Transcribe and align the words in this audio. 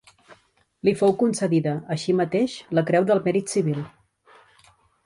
Li 0.87 0.93
fou 1.01 1.13
concedida, 1.19 1.75
així 1.97 2.17
mateix, 2.23 2.57
la 2.79 2.87
Creu 2.89 3.09
del 3.13 3.25
Mèrit 3.29 3.57
Civil. 3.57 3.89